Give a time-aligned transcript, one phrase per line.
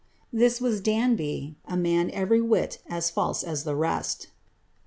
[0.29, 4.29] "* This was Danby, a man every whit as Use as the rest.